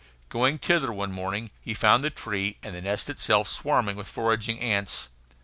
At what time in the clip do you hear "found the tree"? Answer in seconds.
1.75-2.57